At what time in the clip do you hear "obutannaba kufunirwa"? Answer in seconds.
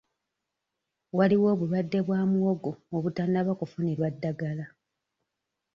2.95-4.07